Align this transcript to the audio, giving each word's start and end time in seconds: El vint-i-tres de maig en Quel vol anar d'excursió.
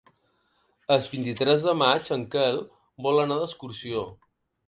El 0.95 1.03
vint-i-tres 1.09 1.67
de 1.67 1.75
maig 1.81 2.09
en 2.17 2.25
Quel 2.35 2.59
vol 3.09 3.23
anar 3.25 3.39
d'excursió. 3.43 4.01